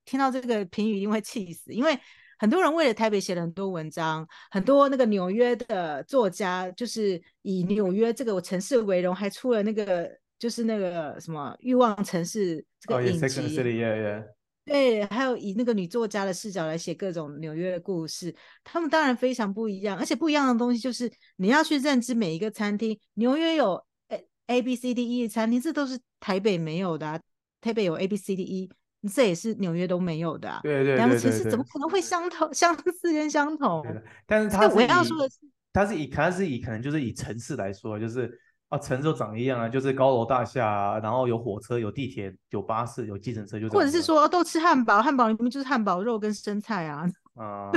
[0.05, 1.73] 听到这个评语一定会气死。
[1.73, 1.97] 因为
[2.39, 13.41] 很多人为了台北写了很多文章，很多那个纽约的作家就是以纽约这个城市为荣，还出了那个就是那个什么欲望城市这个影集。
[13.41, 14.25] Oh, yeah,
[14.65, 22.99] 对，还有以那个女作家的视角来写各种纽约的故事，他们当然非常不一样，而且不一样的东西就是你要去认知每一个餐厅。
[23.15, 27.19] 纽约有 A A B C D E 的餐厅，这都是台北没有的啊。
[27.63, 28.71] 台北有 A B C D E，
[29.11, 30.61] 这也是纽约都没有的啊。
[30.63, 30.97] 对对对对对。
[30.97, 33.83] 两个城市怎么可能会相同、相似跟相同？
[34.27, 35.37] 但是他是我要说的是，
[35.73, 38.39] 他是以，他是以可能就是以城市来说，就是。
[38.69, 47.09] 啊，城市都长一样啊，就是高楼大厦啊，然后有火车、有地铁、有巴士、有计程车，就或者是说都吃汉堡，汉堡里面就是汉堡肉跟生菜啊。
[47.35, 47.71] 啊，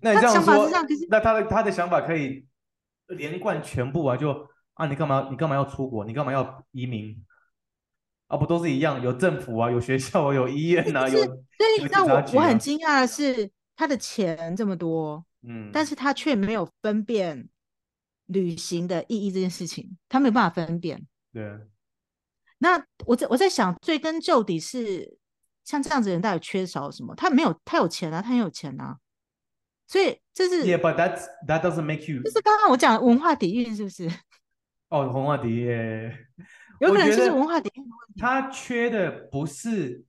[0.00, 0.68] 那你这样说，
[1.08, 2.46] 那他的他的想法可以
[3.08, 4.16] 连贯全部啊？
[4.16, 6.04] 就啊，你干嘛你干嘛要出国？
[6.04, 7.16] 你干嘛要移民？
[8.28, 9.02] 啊，不都是一样？
[9.02, 11.16] 有政府啊，有学校啊，有医院啊，有。
[11.16, 17.48] 所以你知道我我很惊讶的是，他的钱这么多，嗯，但是他却没有分辨
[18.28, 21.06] 旅行的意义这件事情，他没有办法分辨。
[21.32, 21.44] 对。
[22.58, 25.18] 那我在我在想，追根究底是
[25.64, 27.14] 像这样子的人到底缺少什么？
[27.14, 28.96] 他没有，他有钱啊，他很有钱啊。
[29.86, 30.64] 所以这是。
[30.64, 32.22] Yeah, but that that doesn't make you。
[32.22, 34.10] 就是刚刚我讲的文化底蕴，是不是？
[34.90, 36.12] 哦，文化底蕴，
[36.80, 37.84] 有可能就是文化底蕴。
[38.16, 40.04] 他缺的不是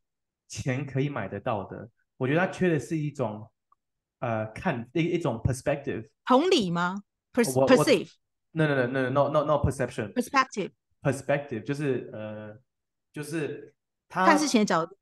[0.47, 3.47] 钱可以买得到的，我觉得他缺的是一种
[4.19, 6.09] 呃看一一种 perspective。
[6.25, 7.03] 同理吗
[7.33, 10.13] ？perceive？No no no no no no no perception。
[10.13, 10.71] perspective。
[11.01, 12.59] perspective 就是呃，
[13.13, 13.73] 就是
[14.09, 14.97] 他看事情的角度，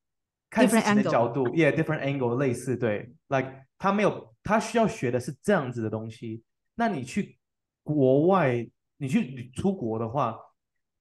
[0.49, 6.43] 看事情的角度，yeah，different angle 类似对，like 他没有，他需要学的是这样子的东西。
[6.75, 7.39] 那你去
[7.81, 10.37] 国外，你去你出国的话，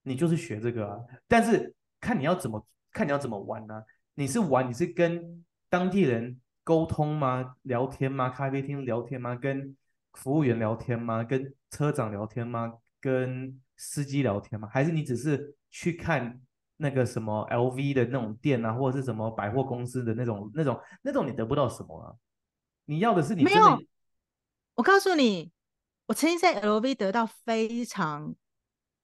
[0.03, 0.99] 你就是学这个啊。
[1.29, 3.83] 但是看你要怎么看你要怎么玩呢、啊？
[4.15, 7.57] 你是玩，你是跟当地人沟通吗？
[7.62, 8.31] 聊天吗？
[8.31, 9.35] 咖啡厅聊天吗？
[9.35, 9.77] 跟
[10.16, 11.22] 服务员聊天吗？
[11.22, 12.72] 跟车长聊天吗？
[13.00, 14.68] 跟司机聊天吗？
[14.72, 16.40] 还是你只是去看
[16.79, 22.12] 那个什么 LV 的那种店啊，或者是什么百货公司的那种、那种、那种，你得不到什么啊？
[22.87, 23.79] 你要的是你没有。
[24.74, 25.50] 我告诉你，
[26.07, 28.35] 我曾经在 LV 得到非常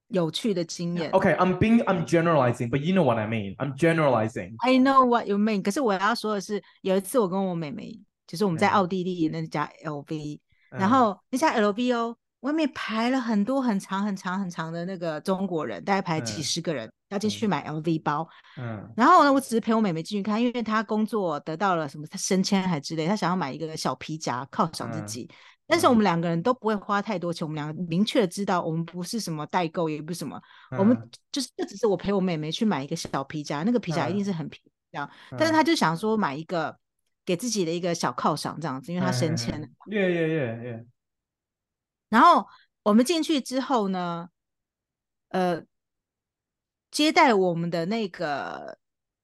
[0.09, 1.11] 有趣的经验。
[1.13, 3.57] OK，I'm、okay, being I'm generalizing，but you know what I mean.
[3.57, 4.55] I'm generalizing.
[4.59, 5.63] I know what you mean.
[5.63, 10.41] 可是我要说的是，有一次我跟我妹妹，就是我们在奥地利那家 LV，、嗯、
[10.79, 12.17] 然后那家 LV 哦。
[12.43, 18.29] 外面排了很多很长很长很长的那个中国人，大概排几十个人、嗯、要进去买 LV 包。
[18.59, 25.35] 嗯，然后呢，我只是陪我妹妹进去看，因为她工作得到了什么，她升迁还之类，她想要买一个小皮夹犒赏自己、嗯。
[25.69, 30.37] 但是我们两个人都不会花太多钱，我们两个明确的知道，我们不是什么代购，也不是什么，
[30.73, 30.99] 嗯、我们
[31.31, 35.37] 就是这只是我陪我妹妹去买一个小皮夹，那个皮夹一定是很便宜这样、嗯。
[35.39, 36.77] 但是她就想说买一个
[37.25, 39.67] 给自己的一个小犒赏这样子，因为他升迁了。
[39.91, 40.87] 耶耶耶耶。
[42.09, 42.47] 然后
[42.83, 44.29] 我们进去之后呢，
[45.29, 45.63] 呃，
[46.91, 48.79] 接待我们的那个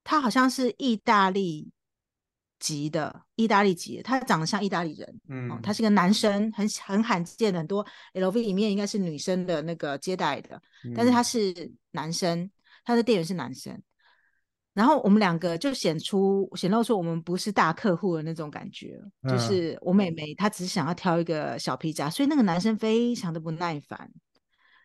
[0.05, 1.71] 他好像是意大利
[2.59, 12.51] 籍的，意大利籍，他长得像意大利人，嗯，哦、他是个男生，很很罕见的，很多 LV 里面应该是女生的那个接待的，嗯、但是他是男生，
[12.85, 13.81] 他的店员是男生。
[14.79, 24.09] 然后我们两个就显出显露出我们不是大客户的那种感觉，嗯、就是我妹妹她只是想要挑一个小皮夹，所以那个男生非常的不耐烦，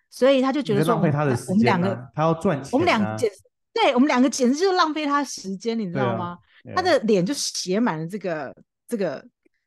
[0.10, 3.29] 所以他就觉得说浪费他的时间、啊、我们两个他要赚钱、啊，我们两个简
[3.71, 6.39] 对我们两个简直就是浪费他时间，你知道吗？
[6.75, 8.51] 他的脸就写满了这个
[8.88, 9.23] 这个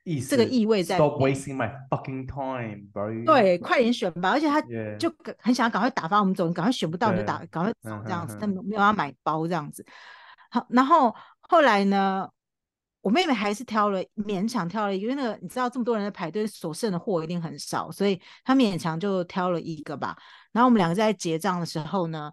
[0.07, 0.97] 意思，这个意味在。
[0.97, 3.25] Stop wasting my fucking time, bro.
[3.25, 4.63] 对，快点选吧，而且他
[4.97, 9.85] 就很想要赶快打发我们走，你赶快选不到你就打，赶快走这样子，嗯、但没有要买包这样子。
[10.49, 12.29] 好，然后后来呢，
[13.01, 20.17] 我妹妹还是挑了，勉强挑了一个，因为那个你知道，这么多人在排队，所剩的货一定很少，所以她勉强就挑了一个吧。
[20.53, 22.33] 然后我们两个在结账的时候呢，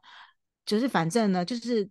[0.65, 1.89] 就是反正呢，就是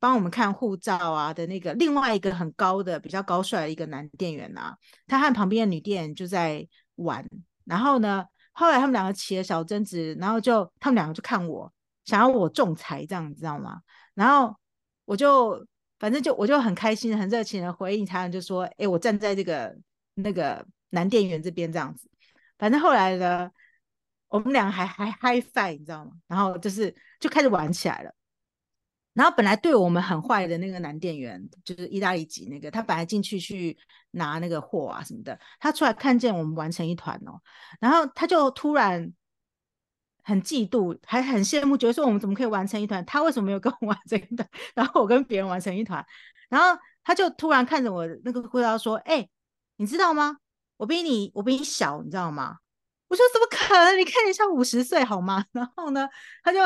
[0.00, 7.24] 帮我们看护照啊的那个另外一个很高的、比较高帅的一个男店员啊，他和旁边的女店员就在玩。
[7.64, 11.72] 然后呢，后来他们两个起了小争执，然后就他们两个就看我，
[12.04, 13.82] 想要我仲裁，这样你知道吗？
[14.14, 14.56] 然后。
[15.06, 15.66] 我就
[15.98, 19.76] 反正就我就很开心很热情的回应他，就说：“哎，我站在这个
[20.14, 22.08] 那个男店员这边这样子。”
[22.56, 23.50] 反正后来呢，
[24.28, 26.12] 我们俩还还 high five，你知道吗？
[26.28, 28.14] 然后就是就开始玩起来了。
[29.20, 33.76] 然后本来对我们很坏的那个男店员，就是意大利籍那个，他本来进去去
[34.12, 37.38] 拿那个货啊什么的，他出来看见我们玩成一团哦，
[37.80, 39.12] 然后他就突然。
[40.22, 43.04] 很嫉妒，还很羡慕，觉得说我们怎么可以玩成一团？
[43.06, 44.48] 他为什么没有跟我 玩成一团？
[44.74, 46.04] 然后我跟别人玩成一团，
[46.50, 49.26] 然后他就突然看着我那个护照说：“哎、
[49.76, 50.36] 你知道吗？
[50.76, 52.58] 我比你，我比你小，你知道吗？”
[53.08, 53.98] 我说：“怎么可能？
[53.98, 56.06] 你看你像五十岁好吗？”然后呢，
[56.44, 56.58] 他就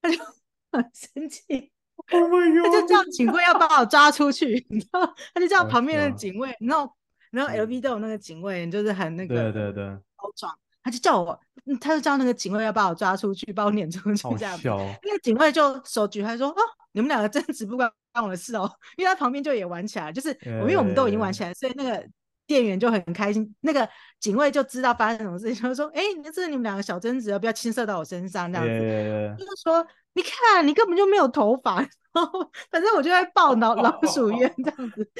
[0.00, 0.24] 他就
[0.72, 1.72] 很生气
[2.12, 5.14] ，oh my God, 他就叫警卫要把我抓出去， 你知道？
[5.34, 6.94] 他就叫旁边的警卫，你知道
[7.30, 10.52] 然后 LV 都有那个警卫，就是很那个，对对对，好壮。
[10.82, 11.36] 他就叫我，
[11.80, 14.68] 他就叫那个警卫要把我抓出去，把我撵出去这样子。
[15.02, 16.56] 那个警卫就手举，他说：“哦，
[16.92, 17.90] 你们两个争执不关
[18.22, 18.70] 我的事哦。
[18.96, 22.06] ”因为他旁边就也玩起来，就是我，因为我们都已经玩起来，所以那个
[22.46, 23.54] 店员就很开心。
[23.60, 23.88] 那个
[24.20, 35.10] 警卫就知道发生什么事情，就说：“哎，这是你们两个小争执，不要牵涉到我身上这样子。”就是说：“你看，你根本就没有头发，然后反正我就在抱老老鼠冤这样子。”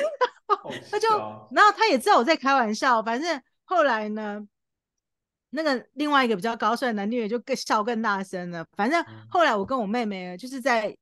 [0.91, 1.09] 他就，
[1.53, 4.47] 然后他也知道我在开玩笑，反正后来呢。
[5.51, 8.67] 那个另外一个比较高帅的男店员就更笑更大声了。
[8.77, 10.95] 反正后来我跟我妹妹就是在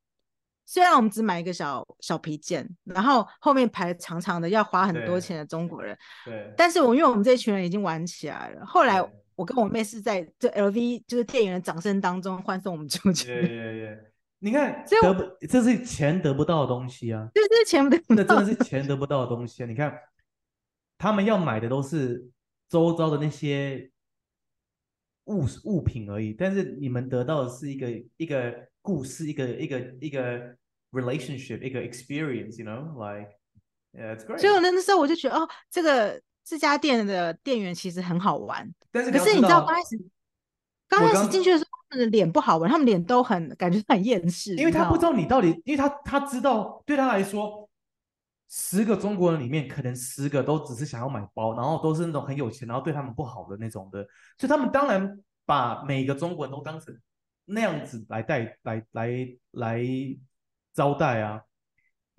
[0.67, 9.03] 虽然我们只买一个小小皮件，然后后面排长长的要花很多钱的中国人，对，但是我因为我们这一群人已经玩起来了，后来
[9.35, 13.27] 我跟我妹是在这 LV 就是店员的掌声当中欢送我们出去。
[13.27, 13.99] 对对对，
[14.39, 19.67] 你看，得不，这是钱得不到的东西啊，就是钱得不到，那真的是钱得不到的东西啊！
[19.67, 19.95] 你看，
[20.97, 22.27] 他们要买的都是
[22.71, 23.91] 周遭的那些
[25.25, 28.69] 物物品而已，但是你们得到的是一个一个。
[28.85, 30.55] 故事一个一个一个
[30.93, 34.39] relationship 一个 experience，you know，like，yeah, it's great。
[34.39, 38.71] 所以那那时候我就觉得，哦，这个这家店的店员其实很好玩。
[38.93, 40.05] 但是可是你知道刚开始
[40.87, 47.67] 刚开始进去的时候，他们的脸不好玩，他们脸都很感觉很厌世，因为他不知道你到底，因为他他知道对他来说，
[48.51, 54.07] 十个中国人里面可能十个都只是想要买包，然后都是那种很有钱，然后对他们不好的那种的，
[54.37, 56.95] 所以他们当然把每个中国人都当成。
[57.47, 59.85] 那样子来带来来来
[60.73, 61.43] 招待啊，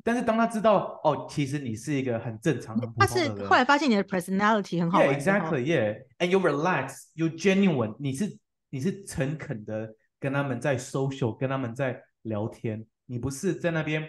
[0.04, 8.38] 但是当他知道哦，其实你是一个很正常、很普通的人，他是后来发现你的 personality 很好，Yeah, exactly, yeah, and you relax, you genuine，你是
[8.70, 14.08] 你是诚恳的跟他们在 social，跟他们在聊天，你不是在那边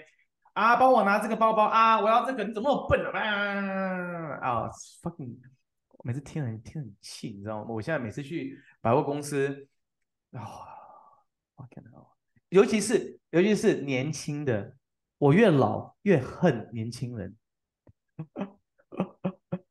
[0.53, 4.39] 啊，帮我拿这个包包啊，我要这个，你怎么那么笨啊？
[4.43, 4.71] 啊
[5.03, 5.35] ，fucking，
[6.05, 7.71] 每次听很听很气，你知道吗？
[7.71, 9.67] 我现在每次去百货公司
[10.33, 10.43] 啊。
[10.43, 10.67] 哦
[12.49, 14.77] 尤其是尤其是年轻的，
[15.19, 17.37] 我越老越恨年轻人。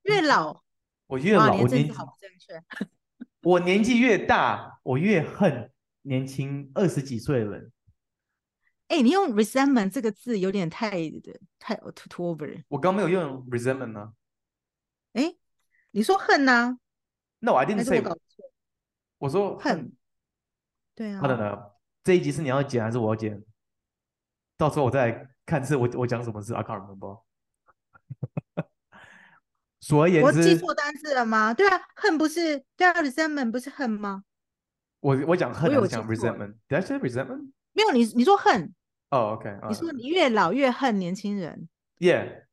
[0.03, 0.63] 越老，
[1.07, 2.61] 我越老，我年纪好不正确。
[3.41, 5.71] 我年纪越大，我越恨
[6.01, 7.71] 年轻二十几岁的人。
[8.87, 10.91] 哎、欸，你用 resentment 这个字有点太
[11.57, 12.63] 太 too over。
[12.67, 14.13] 我刚没有用 resentment 呢、啊。
[15.13, 15.37] 哎、欸，
[15.91, 16.77] 你说恨呢、啊、
[17.39, 18.03] ？No，I didn't say
[19.17, 19.29] 我。
[19.29, 19.95] 说恨。
[20.93, 21.71] 对啊。
[22.05, 23.43] 这一集是你要剪还是我要剪？
[24.55, 27.23] 到时候我再来看是我我讲什么事啊？I can't remember。
[29.81, 31.51] 总而言之，我记错单字了吗？
[31.51, 34.23] 对啊，恨不是对啊，resentment 不是恨吗？
[34.99, 36.55] 我我讲恨，我讲 resentment。
[36.69, 37.51] I say resentment？
[37.73, 38.73] 没有，你你说恨。
[39.09, 39.59] 哦、oh，OK。
[39.67, 41.67] 你说你越老越恨年轻人。
[41.97, 42.45] Yeah。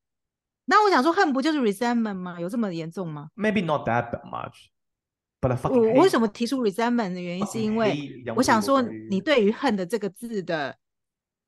[0.64, 2.40] 那我想说，恨不就是 resentment 吗？
[2.40, 4.71] 有这么严重吗？Maybe not that much。
[5.42, 8.80] 我我为什么提出 resentment 的原因，是因为我想说，
[9.10, 10.76] 你对于恨的这个字的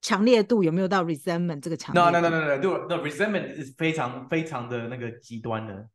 [0.03, 5.89] 强烈度有没有到 resentment 这个强烈度？No no no no no no resentment is 非常非常的那个极端的。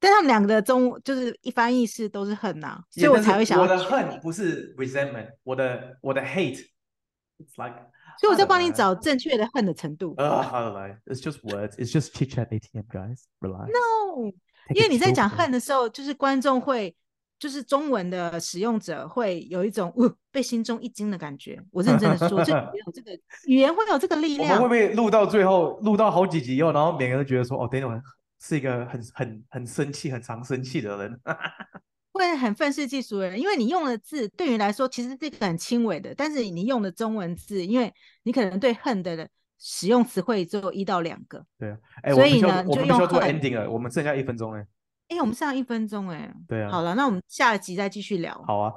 [0.00, 3.60] 但他们两个的中就是一翻译是都是恨呐、啊，所以我才会想。
[3.60, 7.76] 我的恨不是 resentment，我的我的 hate，it's like。
[8.20, 10.14] 所以我在帮你找正确的恨的程度。
[10.16, 13.68] 啊，好的来，It's just words，It's just chit chat ATM guys，relax。
[13.68, 14.32] No。
[14.74, 16.94] 因为你在讲恨的时候，就是观众会，
[17.38, 21.58] 就是中文的使用者会有一种、呃、被心中一惊的感觉。
[21.70, 23.12] 我认真的说，就有这个
[23.46, 24.50] 语言会有这个力量。
[24.50, 28.00] 我们会不会录到最后，录到好几集以后，然后每个人都觉得说，哦，Daniel
[28.40, 31.20] 是一个很很很生气、很常生气的人，
[32.12, 33.40] 会很愤世嫉俗的人。
[33.40, 37.92] 因为你用的字对于来说其实这个很轻微的，但是你用的中文字，因为
[38.24, 39.28] 你可能对恨的人。
[39.58, 44.66] 使用词汇只有一到两个，对啊，哎，所以呢，我们就要做 ending 了，我们剩下一分钟哎，
[45.08, 48.42] 哎，我们剩下一分钟哎，对啊，好了，那我们下一集再继续聊。
[48.46, 48.72] 好啊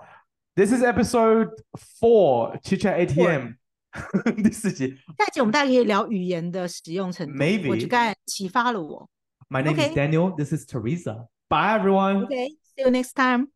[0.55, 1.49] ，This is episode
[1.99, 3.53] four Chit Chat ATM，
[4.43, 4.97] 第四集。
[5.17, 9.09] 下一集我们大概可以聊语言的使用程度，Maybe，我就刚才启发了我。
[9.49, 10.35] My name is Daniel.
[10.35, 11.27] This is Teresa.
[11.49, 12.25] Bye everyone.
[12.25, 13.49] Okay, see you next time.